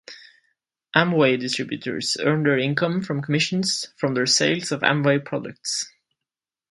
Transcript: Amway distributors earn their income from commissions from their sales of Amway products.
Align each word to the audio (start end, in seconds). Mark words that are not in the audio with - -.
Amway 0.95 1.39
distributors 1.39 2.17
earn 2.19 2.41
their 2.41 2.57
income 2.57 3.03
from 3.03 3.21
commissions 3.21 3.93
from 3.97 4.15
their 4.15 4.25
sales 4.25 4.71
of 4.71 4.81
Amway 4.81 5.23
products. 5.23 5.93